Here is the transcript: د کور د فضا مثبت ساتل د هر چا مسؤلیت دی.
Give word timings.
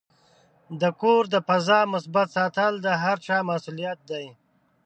د 0.81 0.83
کور 1.01 1.23
د 1.33 1.35
فضا 1.47 1.79
مثبت 1.93 2.27
ساتل 2.37 2.73
د 2.85 2.87
هر 3.03 3.17
چا 3.25 3.37
مسؤلیت 3.49 3.99
دی. 4.09 4.25